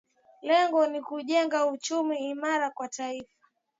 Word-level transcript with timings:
Lengo 0.41 0.87
ni 0.87 1.01
kujenga 1.01 1.65
uchumi 1.65 2.29
imara 2.29 2.69
kwa 2.71 2.87
Taifa 2.87 3.35